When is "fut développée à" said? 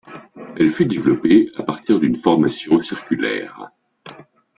0.73-1.61